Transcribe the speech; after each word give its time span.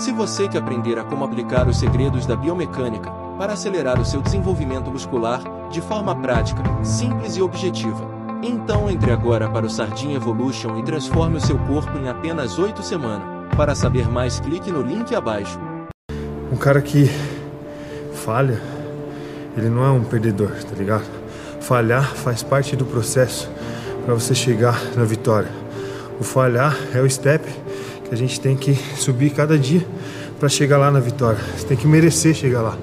Se 0.00 0.12
você 0.12 0.48
quer 0.48 0.62
aprender 0.62 0.98
a 0.98 1.04
como 1.04 1.26
aplicar 1.26 1.68
os 1.68 1.78
segredos 1.78 2.24
da 2.24 2.34
biomecânica 2.34 3.10
para 3.36 3.52
acelerar 3.52 4.00
o 4.00 4.04
seu 4.04 4.22
desenvolvimento 4.22 4.90
muscular 4.90 5.42
de 5.68 5.82
forma 5.82 6.16
prática, 6.16 6.62
simples 6.82 7.36
e 7.36 7.42
objetiva, 7.42 8.08
então 8.42 8.88
entre 8.88 9.12
agora 9.12 9.46
para 9.50 9.66
o 9.66 9.68
Sardinha 9.68 10.16
Evolution 10.16 10.78
e 10.78 10.82
transforme 10.82 11.36
o 11.36 11.40
seu 11.40 11.58
corpo 11.66 11.98
em 11.98 12.08
apenas 12.08 12.58
8 12.58 12.82
semanas. 12.82 13.28
Para 13.54 13.74
saber 13.74 14.08
mais, 14.08 14.40
clique 14.40 14.72
no 14.72 14.80
link 14.80 15.14
abaixo. 15.14 15.60
Um 16.50 16.56
cara 16.56 16.80
que 16.80 17.10
falha, 18.24 18.58
ele 19.54 19.68
não 19.68 19.84
é 19.84 19.90
um 19.90 20.02
perdedor, 20.02 20.52
tá 20.64 20.74
ligado? 20.78 21.04
Falhar 21.60 22.14
faz 22.14 22.42
parte 22.42 22.74
do 22.74 22.86
processo 22.86 23.50
para 24.06 24.14
você 24.14 24.34
chegar 24.34 24.80
na 24.96 25.04
vitória. 25.04 25.50
O 26.18 26.24
falhar 26.24 26.74
é 26.94 27.02
o 27.02 27.10
step 27.10 27.44
que 28.10 28.14
a 28.14 28.18
gente 28.18 28.40
tem 28.40 28.56
que 28.56 28.74
subir 28.96 29.30
cada 29.30 29.56
dia 29.56 29.86
para 30.40 30.48
chegar 30.48 30.78
lá 30.78 30.90
na 30.90 30.98
vitória. 30.98 31.38
Você 31.56 31.64
tem 31.64 31.76
que 31.76 31.86
merecer 31.86 32.34
chegar 32.34 32.60
lá. 32.60 32.76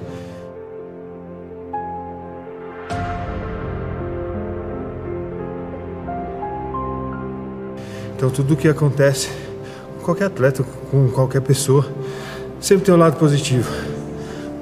Então 8.16 8.30
tudo 8.30 8.54
o 8.54 8.56
que 8.56 8.68
acontece 8.68 9.28
com 9.98 10.04
qualquer 10.06 10.24
atleta, 10.24 10.64
com 10.90 11.10
qualquer 11.10 11.42
pessoa, 11.42 11.86
sempre 12.58 12.86
tem 12.86 12.94
um 12.94 12.98
lado 12.98 13.18
positivo. 13.18 13.70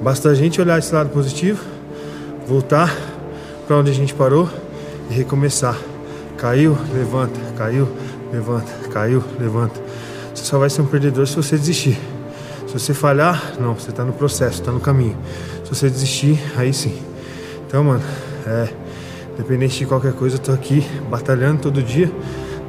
Basta 0.01 0.27
a 0.27 0.35
gente 0.35 0.59
olhar 0.59 0.77
esse 0.77 0.93
lado 0.93 1.09
positivo, 1.11 1.63
voltar 2.45 2.93
para 3.65 3.77
onde 3.77 3.89
a 3.89 3.93
gente 3.93 4.13
parou 4.13 4.49
e 5.09 5.13
recomeçar. 5.13 5.77
Caiu, 6.37 6.77
levanta, 6.93 7.39
caiu, 7.57 7.87
levanta, 8.33 8.71
caiu, 8.91 9.23
levanta. 9.39 9.81
Você 10.37 10.45
só 10.45 10.59
vai 10.59 10.69
ser 10.69 10.83
um 10.83 10.85
perdedor 10.85 11.25
se 11.25 11.35
você 11.35 11.57
desistir. 11.57 11.99
Se 12.67 12.73
você 12.73 12.93
falhar, 12.93 13.53
não, 13.59 13.73
você 13.73 13.89
está 13.89 14.05
no 14.05 14.13
processo, 14.13 14.59
está 14.59 14.71
no 14.71 14.79
caminho. 14.79 15.17
Se 15.63 15.73
você 15.73 15.89
desistir, 15.89 16.39
aí 16.55 16.71
sim. 16.71 16.95
Então, 17.65 17.83
mano, 17.83 18.03
é, 18.45 18.69
independente 19.33 19.79
de 19.79 19.87
qualquer 19.87 20.13
coisa, 20.13 20.35
eu 20.35 20.39
tô 20.39 20.51
aqui 20.51 20.87
batalhando 21.09 21.63
todo 21.63 21.81
dia, 21.81 22.11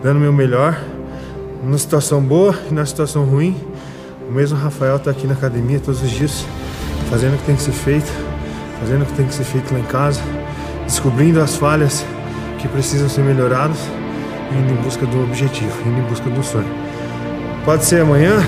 dando 0.02 0.19
meu 0.19 0.33
melhor, 0.33 0.83
numa 1.62 1.77
situação 1.77 2.22
boa 2.22 2.58
e 2.70 2.74
na 2.74 2.86
situação 2.86 3.27
ruim. 3.27 3.55
O 4.27 4.33
mesmo 4.33 4.56
Rafael 4.56 4.98
tá 4.98 5.11
aqui 5.11 5.27
na 5.27 5.34
academia 5.34 5.78
todos 5.78 6.02
os 6.02 6.11
dias, 6.11 6.46
fazendo 7.11 7.34
o 7.34 7.36
que 7.36 7.44
tem 7.44 7.55
que 7.55 7.62
ser 7.62 7.72
feito, 7.72 8.11
fazendo 8.80 9.02
o 9.02 9.06
que 9.06 9.12
tem 9.12 9.27
que 9.27 9.34
ser 9.34 9.44
feito 9.44 9.74
lá 9.74 9.78
em 9.78 9.84
casa, 9.84 10.22
descobrindo 10.86 11.39
as 11.39 11.55
falhas 11.56 12.02
que 12.58 12.66
precisam 12.66 13.11
ser 13.11 13.20
melhoradas 13.20 13.77
indo 14.50 14.72
em 14.72 14.77
busca 14.77 15.05
do 15.05 15.22
objetivo, 15.22 15.78
indo 15.86 16.00
em 16.00 16.05
busca 16.05 16.30
do 16.30 16.42
sonho. 16.42 16.89
Pode 17.69 17.84
ser 17.84 18.00
amanhã, 18.00 18.41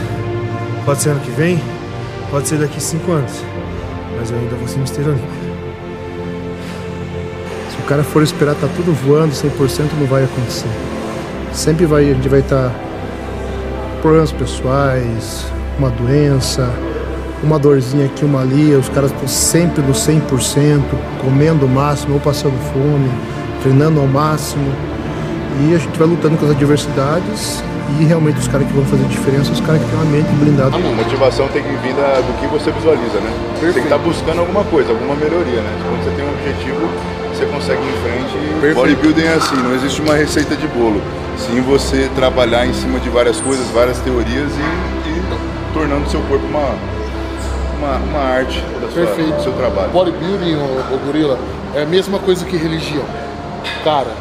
pode 0.86 1.02
ser 1.02 1.10
ano 1.10 1.20
que 1.20 1.30
vem, 1.30 1.62
pode 2.30 2.48
ser 2.48 2.56
daqui 2.56 2.82
cinco 2.82 3.12
anos, 3.12 3.44
mas 4.18 4.30
eu 4.30 4.38
ainda 4.38 4.56
vou 4.56 4.66
ser 4.66 4.78
Olímpico. 4.78 5.28
Se 7.70 7.76
o 7.82 7.86
cara 7.86 8.02
for 8.02 8.22
esperar 8.22 8.54
tá 8.54 8.66
tudo 8.76 8.94
voando 9.04 9.32
100% 9.34 9.91
não 10.00 10.06
vai 10.06 10.24
acontecer. 10.24 10.70
Sempre 11.52 11.84
vai, 11.84 12.10
a 12.10 12.14
gente 12.14 12.30
vai 12.30 12.41
estar 12.41 12.70
tá 12.70 12.74
problemas 14.00 14.32
pessoais, 14.32 15.44
uma 15.78 15.91
doença, 15.91 16.66
uma 17.42 17.58
dorzinha 17.58 18.06
aqui, 18.06 18.24
uma 18.24 18.41
ali, 18.41 18.74
os 18.74 18.88
caras 18.88 19.12
estão 19.12 19.28
sempre 19.28 19.82
no 19.82 19.92
100%, 19.92 20.80
comendo 21.20 21.66
o 21.66 21.68
máximo 21.68 22.14
ou 22.14 22.20
passando 22.20 22.58
fome, 22.72 23.10
treinando 23.60 24.00
ao 24.00 24.06
máximo. 24.06 24.64
E 25.60 25.74
a 25.74 25.78
gente 25.78 25.98
vai 25.98 26.08
lutando 26.08 26.38
com 26.38 26.46
as 26.46 26.52
adversidades 26.52 27.62
e 27.98 28.05
realmente 28.05 28.38
os 28.38 28.48
caras 28.48 28.66
que 28.66 28.72
vão 28.72 28.84
fazer 28.84 29.05
diferença, 29.05 29.50
os 29.50 29.60
caras 29.60 29.83
que 29.83 29.88
têm 29.88 29.96
uma 29.96 30.05
mente 30.05 30.30
blindada. 30.34 30.77
A 30.77 30.78
motivação 30.78 31.48
tem 31.48 31.62
que 31.62 31.72
vir 31.77 31.94
da, 31.94 32.20
do 32.20 32.41
que 32.41 32.47
você 32.47 32.70
visualiza, 32.70 33.19
né? 33.20 33.32
Perfeito. 33.60 33.74
Tem 33.74 33.82
que 33.82 33.88
estar 33.88 33.98
tá 33.98 34.05
buscando 34.05 34.41
alguma 34.41 34.64
coisa, 34.64 34.91
alguma 34.91 35.14
melhoria, 35.14 35.60
né? 35.60 35.78
Quando 35.82 36.05
você 36.05 36.10
tem 36.10 36.24
um 36.24 36.30
objetivo, 36.30 36.88
você 37.34 37.47
consegue 37.47 37.82
ir 37.82 37.88
em 37.88 38.02
frente. 38.02 38.60
Perfeito. 38.60 38.74
Bodybuilding 38.74 39.25
é 39.25 39.34
assim, 39.34 39.56
não 39.56 39.75
existe 39.75 40.00
uma 40.00 40.14
receita 40.14 40.56
de 40.56 40.66
bolo. 40.69 41.00
Sim, 41.37 41.60
você 41.62 42.09
trabalhar 42.14 42.66
em 42.66 42.75
cima 42.75 43.00
de 43.00 43.09
várias 43.09 43.41
coisas, 43.41 43.66
várias 43.69 43.98
teorias 43.98 44.50
e, 44.53 45.09
e 45.09 45.72
tornando 45.72 46.06
o 46.06 46.10
seu 46.10 46.20
corpo 46.22 46.44
uma, 46.47 46.75
uma, 47.78 47.97
uma 47.97 48.20
arte 48.20 48.60
da 48.81 48.88
sua, 48.91 49.06
Perfeito. 49.06 49.37
do 49.37 49.43
seu 49.43 49.53
trabalho. 49.53 49.91
Bodybuilding, 49.91 50.54
o, 50.54 50.94
o 50.94 51.00
gorila, 51.06 51.38
é 51.75 51.82
a 51.82 51.87
mesma 51.87 52.19
coisa 52.19 52.44
que 52.44 52.56
religião. 52.56 53.04
Cara, 53.82 54.12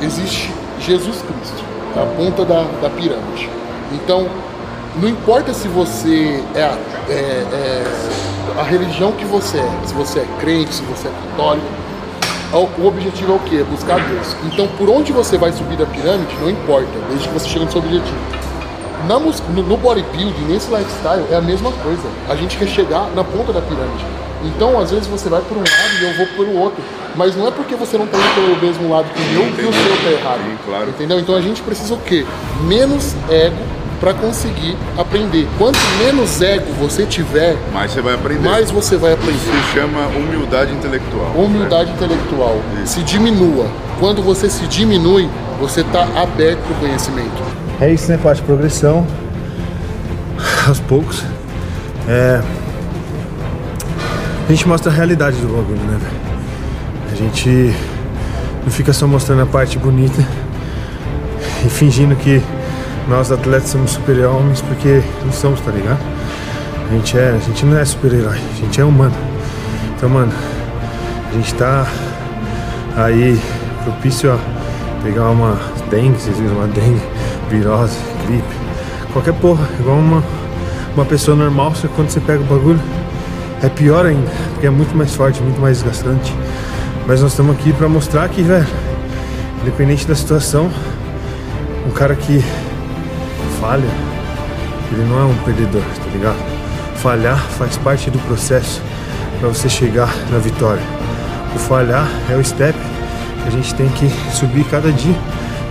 existe 0.00 0.52
Jesus 0.78 1.22
Cristo 1.22 1.65
a 2.02 2.06
ponta 2.16 2.44
da, 2.44 2.62
da 2.80 2.90
pirâmide. 2.90 3.48
Então, 3.92 4.26
não 4.96 5.08
importa 5.08 5.52
se 5.52 5.68
você 5.68 6.42
é 6.54 6.62
a, 6.62 6.78
é, 7.08 7.12
é 7.12 7.84
a, 8.58 8.62
religião 8.62 9.12
que 9.12 9.24
você 9.24 9.58
é, 9.58 9.70
se 9.84 9.94
você 9.94 10.20
é 10.20 10.26
crente, 10.40 10.74
se 10.74 10.82
você 10.82 11.08
é 11.08 11.12
católico, 11.30 11.66
o 12.78 12.86
objetivo 12.86 13.32
é 13.32 13.36
o 13.36 13.38
quê? 13.40 13.56
É 13.56 13.64
buscar 13.64 13.98
Deus. 14.08 14.36
Então, 14.44 14.66
por 14.78 14.88
onde 14.88 15.12
você 15.12 15.36
vai 15.36 15.52
subir 15.52 15.76
da 15.76 15.86
pirâmide, 15.86 16.34
não 16.40 16.48
importa, 16.48 16.88
desde 17.08 17.28
que 17.28 17.34
você 17.34 17.48
chegue 17.48 17.64
no 17.64 17.70
seu 17.70 17.80
objetivo. 17.80 18.16
Na, 19.06 19.18
no, 19.18 19.62
no 19.62 19.76
bodybuilding, 19.76 20.44
nesse 20.48 20.70
lifestyle, 20.70 21.24
é 21.30 21.36
a 21.36 21.40
mesma 21.40 21.70
coisa. 21.70 22.08
A 22.28 22.34
gente 22.34 22.56
quer 22.56 22.68
chegar 22.68 23.10
na 23.14 23.22
ponta 23.22 23.52
da 23.52 23.60
pirâmide. 23.60 24.04
Então, 24.54 24.78
às 24.78 24.90
vezes, 24.90 25.06
você 25.06 25.28
vai 25.28 25.40
por 25.42 25.56
um 25.56 25.60
lado 25.60 25.94
e 26.00 26.04
eu 26.04 26.16
vou 26.16 26.26
por 26.36 26.48
outro. 26.48 26.82
Mas 27.16 27.34
não 27.34 27.48
é 27.48 27.50
porque 27.50 27.74
você 27.74 27.96
não 27.96 28.04
está 28.04 28.18
indo 28.18 28.34
pelo 28.34 28.56
mesmo 28.60 28.90
lado 28.90 29.06
que 29.06 29.34
eu 29.34 29.42
que 29.52 29.62
o 29.62 29.72
seu 29.72 29.94
está 29.94 30.10
errado. 30.10 30.40
Sim, 30.44 30.58
claro. 30.66 30.88
Entendeu? 30.90 31.18
Então 31.18 31.34
a 31.34 31.40
gente 31.40 31.62
precisa 31.62 31.94
o 31.94 31.98
quê? 31.98 32.26
Menos 32.62 33.14
ego 33.30 33.56
para 33.98 34.12
conseguir 34.12 34.76
aprender. 34.98 35.48
Quanto 35.58 35.78
menos 35.98 36.40
ego 36.42 36.66
você 36.78 37.06
tiver, 37.06 37.56
mais 37.72 37.90
você 37.90 38.02
vai 38.02 38.14
aprender. 38.14 38.48
Mais 38.48 38.70
você 38.70 38.96
vai 38.96 39.14
aprender. 39.14 39.36
Isso 39.36 39.66
se 39.66 39.72
chama 39.72 40.06
humildade 40.08 40.72
intelectual. 40.72 41.30
Humildade 41.34 41.90
né? 41.90 41.96
intelectual. 41.96 42.60
Isso. 42.82 42.94
Se 42.94 43.02
diminua. 43.02 43.66
Quando 43.98 44.22
você 44.22 44.50
se 44.50 44.66
diminui, 44.66 45.28
você 45.58 45.80
está 45.80 46.02
aberto 46.20 46.58
para 46.58 46.76
o 46.76 46.80
conhecimento. 46.80 47.42
É 47.80 47.90
isso, 47.90 48.10
né? 48.10 48.18
Parte 48.22 48.40
de 48.40 48.46
progressão. 48.46 49.06
Aos 50.68 50.80
poucos. 50.80 51.22
É... 52.06 52.42
A 54.46 54.52
gente 54.52 54.68
mostra 54.68 54.92
a 54.92 54.94
realidade 54.94 55.38
do 55.38 55.48
bagulho, 55.48 55.80
né, 55.80 55.98
velho? 56.00 56.16
A 57.10 57.14
gente 57.16 57.74
não 58.62 58.70
fica 58.70 58.92
só 58.92 59.04
mostrando 59.04 59.42
a 59.42 59.46
parte 59.46 59.76
bonita 59.76 60.24
e 61.64 61.68
fingindo 61.68 62.14
que 62.14 62.40
nós 63.08 63.32
atletas 63.32 63.70
somos 63.70 63.90
super 63.90 64.24
homens 64.24 64.60
porque 64.60 65.02
não 65.24 65.32
somos, 65.32 65.60
tá 65.60 65.72
ligado? 65.72 65.98
A 66.88 66.94
gente 66.94 67.18
é, 67.18 67.30
a 67.30 67.38
gente 67.40 67.66
não 67.66 67.76
é 67.76 67.84
super-herói, 67.84 68.38
a 68.38 68.60
gente 68.60 68.80
é 68.80 68.84
humano. 68.84 69.14
Então, 69.96 70.08
mano, 70.08 70.32
a 71.28 71.32
gente 71.34 71.52
tá 71.54 71.84
aí 72.96 73.40
propício 73.82 74.32
a 74.32 74.38
pegar 75.02 75.28
uma 75.30 75.58
dengue, 75.90 76.20
vocês 76.20 76.38
viram, 76.38 76.54
uma 76.54 76.68
dengue, 76.68 77.02
virose, 77.50 77.98
gripe, 78.28 78.44
qualquer 79.12 79.34
porra, 79.34 79.66
igual 79.80 79.98
uma, 79.98 80.22
uma 80.94 81.04
pessoa 81.04 81.36
normal, 81.36 81.74
só 81.74 81.88
que 81.88 81.94
quando 81.94 82.10
você 82.10 82.20
pega 82.20 82.40
o 82.40 82.46
bagulho 82.46 82.80
é 83.62 83.68
pior 83.68 84.06
ainda, 84.06 84.30
porque 84.52 84.66
é 84.66 84.70
muito 84.70 84.96
mais 84.96 85.14
forte, 85.14 85.42
muito 85.42 85.60
mais 85.60 85.78
desgastante. 85.78 86.34
Mas 87.06 87.22
nós 87.22 87.32
estamos 87.32 87.56
aqui 87.56 87.72
para 87.72 87.88
mostrar 87.88 88.28
que, 88.28 88.42
velho, 88.42 88.66
independente 89.62 90.06
da 90.06 90.14
situação, 90.14 90.70
um 91.86 91.90
cara 91.90 92.14
que 92.14 92.42
falha, 93.60 93.88
ele 94.92 95.04
não 95.08 95.20
é 95.20 95.24
um 95.24 95.34
perdedor, 95.44 95.82
tá 95.82 96.10
ligado? 96.12 96.36
Falhar 96.96 97.38
faz 97.58 97.76
parte 97.76 98.10
do 98.10 98.18
processo 98.20 98.82
para 99.38 99.48
você 99.48 99.68
chegar 99.68 100.12
na 100.30 100.38
vitória. 100.38 100.82
O 101.54 101.58
falhar 101.58 102.08
é 102.30 102.36
o 102.36 102.44
step 102.44 102.78
que 103.42 103.48
a 103.48 103.50
gente 103.50 103.74
tem 103.74 103.88
que 103.90 104.08
subir 104.34 104.64
cada 104.64 104.90
dia 104.90 105.14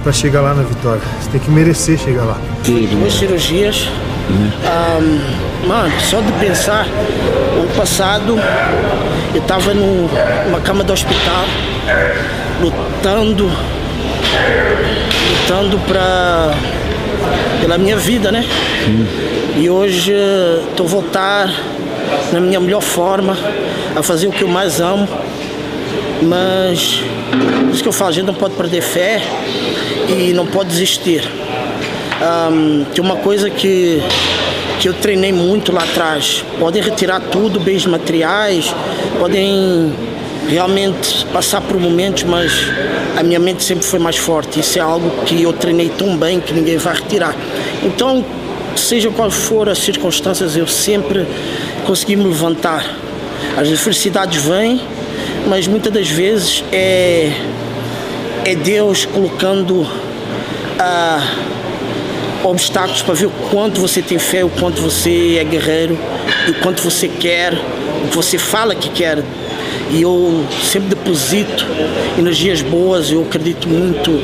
para 0.03 0.11
chegar 0.11 0.41
lá 0.41 0.53
na 0.53 0.63
vitória. 0.63 1.01
Você 1.19 1.29
tem 1.31 1.39
que 1.41 1.51
merecer 1.51 1.97
chegar 1.97 2.23
lá. 2.23 2.37
Duas 2.63 3.13
cirurgias. 3.13 3.89
Um, 4.29 5.67
mano, 5.67 5.93
só 6.01 6.19
de 6.19 6.31
pensar, 6.33 6.85
ano 6.85 7.69
passado 7.75 8.39
eu 9.33 9.41
estava 9.41 9.73
numa 9.73 10.59
cama 10.61 10.83
do 10.83 10.93
hospital, 10.93 11.45
lutando, 12.61 13.51
lutando 15.29 15.77
pra, 15.79 16.53
pela 17.61 17.77
minha 17.77 17.97
vida, 17.97 18.31
né? 18.31 18.45
E 19.57 19.69
hoje 19.69 20.13
estou 20.69 20.87
voltar 20.87 21.49
na 22.31 22.39
minha 22.39 22.59
melhor 22.59 22.81
forma, 22.81 23.37
a 23.95 24.01
fazer 24.01 24.27
o 24.27 24.31
que 24.31 24.43
eu 24.43 24.47
mais 24.47 24.79
amo. 24.79 25.07
Mas 26.21 27.01
isso 27.71 27.83
que 27.83 27.89
eu 27.89 27.93
falo, 27.93 28.09
a 28.09 28.13
gente 28.13 28.25
não 28.25 28.33
pode 28.33 28.55
perder 28.55 28.81
fé 28.81 29.21
e 30.07 30.33
não 30.33 30.45
pode 30.45 30.69
desistir. 30.69 31.29
Um, 32.21 32.85
tem 32.85 33.03
uma 33.03 33.17
coisa 33.17 33.49
que 33.49 34.01
que 34.79 34.89
eu 34.89 34.93
treinei 34.93 35.31
muito 35.31 35.71
lá 35.71 35.83
atrás. 35.83 36.43
Podem 36.59 36.81
retirar 36.81 37.19
tudo, 37.19 37.59
bens 37.59 37.85
materiais, 37.85 38.73
podem 39.19 39.93
realmente 40.47 41.25
passar 41.27 41.61
por 41.61 41.79
momentos, 41.79 42.23
mas 42.23 42.51
a 43.17 43.23
minha 43.23 43.39
mente 43.39 43.63
sempre 43.63 43.85
foi 43.85 43.99
mais 43.99 44.17
forte. 44.17 44.59
Isso 44.59 44.77
é 44.77 44.81
algo 44.81 45.09
que 45.25 45.41
eu 45.41 45.53
treinei 45.53 45.89
tão 45.89 46.15
bem 46.17 46.39
que 46.39 46.53
ninguém 46.53 46.77
vai 46.77 46.95
retirar. 46.95 47.35
Então, 47.83 48.23
seja 48.75 49.09
qual 49.09 49.31
for 49.31 49.69
as 49.69 49.79
circunstâncias, 49.79 50.55
eu 50.55 50.67
sempre 50.67 51.25
consegui 51.85 52.15
me 52.15 52.25
levantar. 52.25 52.85
As 53.57 53.67
adversidades 53.67 54.43
vêm, 54.43 54.81
mas 55.47 55.67
muitas 55.67 55.91
das 55.91 56.09
vezes 56.09 56.63
é, 56.71 57.31
é 58.43 58.55
Deus 58.55 59.05
colocando 59.05 59.87
ah, 60.77 61.25
obstáculos 62.49 63.01
para 63.01 63.13
ver 63.13 63.25
o 63.25 63.31
quanto 63.49 63.79
você 63.81 64.01
tem 64.01 64.17
fé, 64.17 64.43
o 64.43 64.49
quanto 64.49 64.81
você 64.81 65.37
é 65.39 65.43
guerreiro, 65.43 65.97
o 66.47 66.53
quanto 66.61 66.81
você 66.81 67.07
quer, 67.07 67.53
o 67.53 68.07
que 68.09 68.15
você 68.15 68.37
fala 68.37 68.75
que 68.75 68.89
quer. 68.89 69.23
E 69.89 70.01
eu 70.01 70.43
sempre 70.63 70.89
deposito 70.89 71.65
energias 72.17 72.61
boas, 72.61 73.11
eu 73.11 73.21
acredito 73.21 73.67
muito 73.67 74.19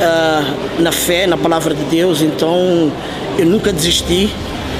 ah, 0.00 0.54
na 0.78 0.92
fé, 0.92 1.26
na 1.26 1.36
palavra 1.36 1.74
de 1.74 1.84
Deus, 1.84 2.22
então 2.22 2.92
eu 3.38 3.46
nunca 3.46 3.72
desisti. 3.72 4.30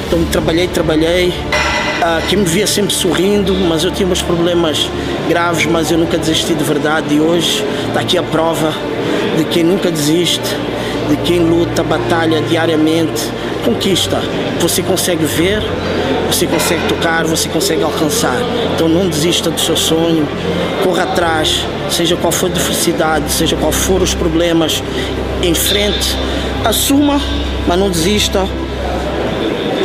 Então 0.06 0.25
trabalhei, 0.26 0.66
trabalhei. 0.69 1.32
Ah, 2.02 2.20
quem 2.28 2.38
me 2.38 2.44
via 2.44 2.66
sempre 2.66 2.94
sorrindo, 2.94 3.54
mas 3.54 3.84
eu 3.84 3.90
tinha 3.90 4.06
meus 4.06 4.22
problemas 4.22 4.88
graves, 5.28 5.66
mas 5.66 5.90
eu 5.90 5.98
nunca 5.98 6.16
desisti 6.16 6.54
de 6.54 6.64
verdade. 6.64 7.14
E 7.14 7.20
hoje 7.20 7.64
está 7.88 8.00
aqui 8.00 8.16
a 8.16 8.22
prova 8.22 8.72
de 9.37 9.44
quem 9.44 9.62
nunca 9.62 9.90
desiste, 9.90 10.40
de 11.11 11.17
quem 11.19 11.41
luta, 11.41 11.83
batalha 11.83 12.41
diariamente, 12.43 13.21
conquista. 13.65 14.23
Você 14.61 14.83
consegue 14.83 15.25
ver, 15.25 15.61
você 16.31 16.47
consegue 16.47 16.87
tocar, 16.89 17.25
você 17.25 17.49
consegue 17.49 17.83
alcançar. 17.83 18.37
Então 18.75 18.89
não 18.89 19.09
desista 19.09 19.51
do 19.51 19.61
seu 19.61 19.77
sonho, 19.77 20.27
corra 20.85 21.03
atrás, 21.03 21.67
seja 21.91 22.17
qual 22.17 22.31
for 22.31 22.49
a 22.49 22.53
dificuldade, 22.53 23.31
seja 23.33 23.57
qual 23.57 23.73
for 23.73 24.01
os 24.01 24.15
problemas, 24.15 24.83
em 25.43 25.55
frente, 25.55 26.17
assuma, 26.65 27.21
mas 27.67 27.79
não 27.79 27.91
desista. 27.91 28.47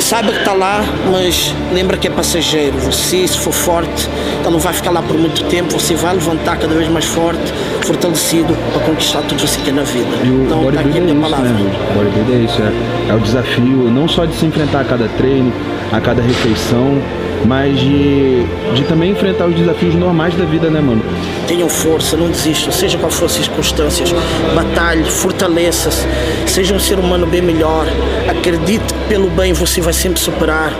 Saiba 0.05 0.31
que 0.31 0.37
está 0.37 0.53
lá, 0.53 0.83
mas 1.11 1.51
lembra 1.73 1.97
que 1.97 2.05
é 2.05 2.11
passageiro. 2.11 2.77
Você, 2.77 3.27
se 3.27 3.39
for 3.39 3.51
forte, 3.51 4.07
então 4.39 4.51
não 4.51 4.59
vai 4.59 4.71
ficar 4.71 4.91
lá 4.91 5.01
por 5.01 5.17
muito 5.17 5.43
tempo. 5.45 5.73
Você 5.73 5.95
vai 5.95 6.13
levantar 6.13 6.57
cada 6.57 6.75
vez 6.75 6.87
mais 6.89 7.05
forte, 7.05 7.41
fortalecido 7.81 8.55
para 8.71 8.83
conquistar 8.83 9.23
tudo 9.23 9.37
que 9.37 9.47
você 9.47 9.59
quer 9.61 9.73
na 9.73 9.81
vida. 9.81 10.07
E 10.23 10.29
o 10.29 10.45
então, 10.45 10.71
tá 10.71 10.81
aqui 10.81 10.89
a 10.89 11.01
bodybuilder 11.01 11.01
é 11.01 11.01
minha 11.01 11.13
isso, 11.13 11.21
palavra. 11.21 11.49
né? 11.49 11.71
O 11.89 11.93
bodybuilder 11.95 12.35
é 12.35 12.43
isso, 12.43 12.61
é, 12.61 13.09
é 13.09 13.13
o 13.15 13.19
desafio 13.19 13.89
não 13.89 14.07
só 14.07 14.25
de 14.25 14.35
se 14.35 14.45
enfrentar 14.45 14.81
a 14.81 14.83
cada 14.83 15.07
treino, 15.17 15.51
a 15.91 15.99
cada 15.99 16.21
refeição, 16.21 17.01
mas 17.47 17.77
de, 17.79 18.43
de 18.73 18.83
também 18.85 19.11
enfrentar 19.11 19.45
os 19.47 19.55
desafios 19.55 19.93
normais 19.95 20.33
da 20.35 20.45
vida, 20.45 20.69
né, 20.69 20.81
mano? 20.81 21.01
Tenham 21.47 21.69
força, 21.69 22.17
não 22.17 22.29
desistam, 22.29 22.71
seja 22.71 22.97
qual 22.97 23.11
for 23.11 23.25
as 23.25 23.33
circunstâncias. 23.33 24.13
Batalhe, 24.55 25.03
fortaleça-se, 25.03 26.05
seja 26.47 26.73
um 26.73 26.79
ser 26.79 26.97
humano 26.97 27.27
bem 27.27 27.41
melhor. 27.41 27.85
Acredite 28.27 28.93
que 28.93 28.99
pelo 29.07 29.29
bem 29.29 29.53
você 29.53 29.79
vai 29.79 29.93
sempre 29.93 30.19
superar. 30.19 30.73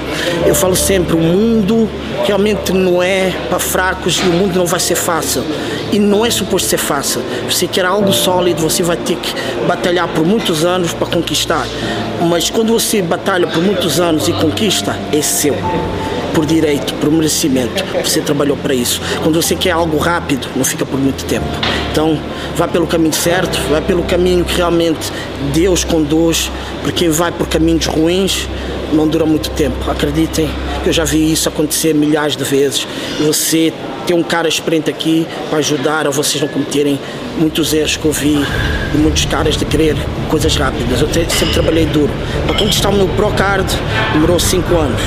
Eu 0.45 0.55
falo 0.55 0.75
sempre, 0.75 1.15
o 1.15 1.19
mundo 1.19 1.87
realmente 2.25 2.73
não 2.73 3.01
é 3.01 3.31
para 3.49 3.59
fracos 3.59 4.17
e 4.17 4.27
o 4.27 4.33
mundo 4.33 4.57
não 4.57 4.65
vai 4.65 4.79
ser 4.79 4.95
fácil. 4.95 5.43
E 5.91 5.99
não 5.99 6.25
é 6.25 6.31
suposto 6.31 6.67
ser 6.67 6.77
fácil. 6.77 7.21
Você 7.49 7.67
quer 7.67 7.85
algo 7.85 8.11
sólido, 8.11 8.61
você 8.61 8.81
vai 8.81 8.97
ter 8.97 9.17
que 9.17 9.33
batalhar 9.67 10.07
por 10.07 10.25
muitos 10.25 10.65
anos 10.65 10.91
para 10.93 11.05
conquistar. 11.07 11.65
Mas 12.27 12.49
quando 12.49 12.73
você 12.73 13.01
batalha 13.01 13.45
por 13.45 13.61
muitos 13.61 13.99
anos 13.99 14.27
e 14.27 14.33
conquista, 14.33 14.97
é 15.13 15.21
seu 15.21 15.55
por 16.35 16.45
direito, 16.45 16.93
por 16.95 17.09
merecimento. 17.09 17.83
Você 18.03 18.19
trabalhou 18.19 18.57
para 18.57 18.75
isso. 18.75 19.01
Quando 19.23 19.41
você 19.41 19.55
quer 19.55 19.71
algo 19.71 19.97
rápido, 19.97 20.47
não 20.55 20.65
fica 20.65 20.85
por 20.85 20.99
muito 20.99 21.23
tempo. 21.25 21.47
Então, 21.91 22.19
vá 22.55 22.67
pelo 22.67 22.85
caminho 22.85 23.13
certo, 23.13 23.57
vá 23.71 23.81
pelo 23.81 24.03
caminho 24.03 24.43
que 24.43 24.57
realmente 24.57 25.11
Deus 25.53 25.83
conduz, 25.83 26.51
porque 26.83 27.07
vai 27.09 27.31
por 27.31 27.47
caminhos 27.47 27.85
ruins, 27.85 28.47
não 28.91 29.07
dura 29.07 29.25
muito 29.25 29.49
tempo. 29.51 29.89
Acreditem 29.89 30.49
eu 30.85 30.93
já 30.93 31.03
vi 31.03 31.31
isso 31.31 31.49
acontecer 31.49 31.93
milhares 31.95 32.35
de 32.35 32.43
vezes. 32.43 32.87
E 33.19 33.23
você 33.23 33.73
tem 34.05 34.15
um 34.15 34.21
cara 34.21 34.47
experiente 34.47 34.89
aqui 34.89 35.25
para 35.49 35.59
ajudar 35.59 36.05
a 36.05 36.11
vocês 36.11 36.41
não 36.41 36.47
cometerem 36.47 36.99
muitos 37.39 37.73
erros 37.73 37.97
que 37.97 38.05
eu 38.05 38.11
vi 38.11 38.45
de 38.91 38.97
muitos 38.97 39.25
caras 39.25 39.57
de 39.57 39.65
querer 39.65 39.95
coisas 40.29 40.55
rápidas. 40.55 41.01
Eu 41.01 41.07
sempre 41.07 41.53
trabalhei 41.53 41.85
duro. 41.87 42.11
Para 42.45 42.57
conquistar 42.57 42.89
o 42.89 42.93
meu 42.93 43.07
Pro 43.09 43.31
Card 43.31 43.67
demorou 44.13 44.39
5 44.39 44.75
anos. 44.77 45.01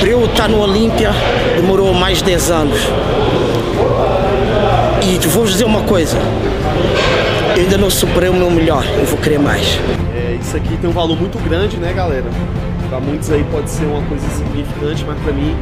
Para 0.00 0.08
eu 0.10 0.24
estar 0.26 0.48
no 0.48 0.60
Olímpia 0.60 1.10
demorou 1.56 1.92
mais 1.92 2.18
de 2.18 2.24
10 2.24 2.50
anos. 2.52 2.78
E 5.02 5.18
vou-vos 5.26 5.52
dizer 5.52 5.64
uma 5.64 5.82
coisa. 5.82 6.16
Eu 7.56 7.62
ainda 7.62 7.76
não 7.76 7.90
superei 7.90 8.28
o 8.28 8.34
meu 8.34 8.48
melhor. 8.48 8.84
Eu 8.96 9.06
vou 9.06 9.18
querer 9.18 9.40
mais. 9.40 9.80
É, 10.14 10.38
isso 10.40 10.56
aqui 10.56 10.76
tem 10.76 10.88
um 10.88 10.92
valor 10.92 11.18
muito 11.18 11.36
grande, 11.48 11.76
né, 11.78 11.92
galera? 11.92 12.26
Pra 12.88 13.00
muitos 13.00 13.30
aí 13.32 13.44
pode 13.50 13.68
ser 13.68 13.86
uma 13.86 14.00
coisa 14.02 14.24
insignificante, 14.24 15.04
mas 15.04 15.18
pra 15.18 15.32
mim 15.32 15.56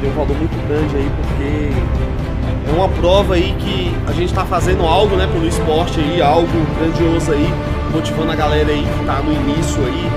tem 0.00 0.10
um 0.10 0.14
valor 0.14 0.36
muito 0.36 0.68
grande 0.68 0.96
aí, 0.96 1.10
porque 1.22 2.70
é 2.70 2.72
uma 2.74 2.88
prova 2.88 3.34
aí 3.34 3.54
que 3.58 3.92
a 4.06 4.12
gente 4.12 4.32
tá 4.32 4.44
fazendo 4.44 4.84
algo, 4.84 5.16
né, 5.16 5.28
pelo 5.32 5.46
esporte 5.46 5.98
aí, 6.00 6.22
algo 6.22 6.48
grandioso 6.78 7.32
aí, 7.32 7.48
motivando 7.92 8.30
a 8.30 8.36
galera 8.36 8.70
aí 8.70 8.82
que 8.82 9.04
tá 9.04 9.20
no 9.22 9.32
início 9.32 9.82
aí, 9.84 10.10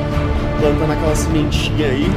plantando 0.60 0.92
aquela 0.92 1.16
sementinha 1.16 1.88
aí. 1.88 2.10